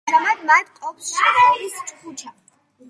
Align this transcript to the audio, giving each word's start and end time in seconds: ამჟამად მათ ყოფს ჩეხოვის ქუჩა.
ამჟამად 0.09 0.39
მათ 0.51 0.71
ყოფს 0.79 1.11
ჩეხოვის 1.19 1.77
ქუჩა. 1.93 2.37